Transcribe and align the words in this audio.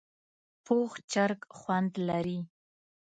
پوخ 0.65 0.91
چرګ 1.11 1.39
خوند 1.57 1.91
لري 2.07 2.39